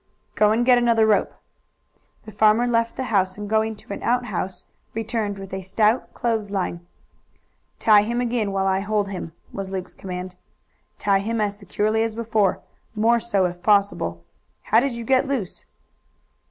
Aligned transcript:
"Go 0.33 0.49
and 0.49 0.65
get 0.65 0.79
another 0.79 1.05
rope." 1.05 1.31
The 2.25 2.31
farmer 2.31 2.65
left 2.65 2.95
the 2.95 3.03
house, 3.13 3.37
and 3.37 3.47
going 3.47 3.75
to 3.75 3.93
an 3.93 4.01
outhouse 4.01 4.65
returned 4.95 5.37
with 5.37 5.53
a 5.53 5.61
stout 5.61 6.15
clothes 6.15 6.49
line. 6.49 6.83
"Tie 7.77 8.01
him 8.01 8.19
again 8.19 8.51
while 8.51 8.65
I 8.65 8.79
hold 8.79 9.09
him," 9.09 9.33
was 9.53 9.69
Luke's 9.69 9.93
command. 9.93 10.33
"Tie 10.97 11.19
him 11.19 11.39
as 11.39 11.59
securely 11.59 12.01
as 12.01 12.15
before 12.15 12.63
more 12.95 13.19
so, 13.19 13.45
if 13.45 13.61
possible. 13.61 14.25
How 14.63 14.79
did 14.79 14.93
you 14.93 15.05
get 15.05 15.27
loose?" 15.27 15.65